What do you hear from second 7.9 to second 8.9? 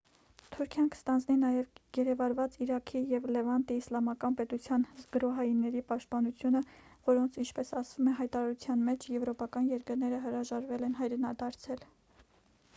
է հայտարարության